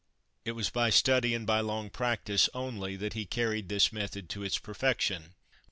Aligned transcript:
It 0.45 0.53
was 0.53 0.71
by 0.71 0.89
study 0.89 1.35
and 1.35 1.45
by 1.45 1.59
long 1.59 1.91
practice 1.91 2.49
only 2.55 2.95
that 2.95 3.13
he 3.13 3.27
carried 3.27 3.69
this 3.69 3.93
method 3.93 4.29
to 4.29 4.41
its 4.41 4.57
perfection. 4.57 5.35